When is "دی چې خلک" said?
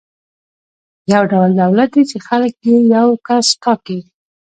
1.95-2.53